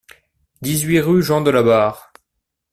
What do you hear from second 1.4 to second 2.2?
de la Barre